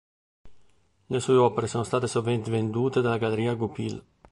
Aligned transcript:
Le 1.09 1.19
sue 1.19 1.35
opere 1.35 1.67
sono 1.67 1.83
state 1.83 2.07
sovente 2.07 2.49
vendute 2.49 3.01
dalla 3.01 3.19
galleria 3.19 3.53
Goupil. 3.53 4.03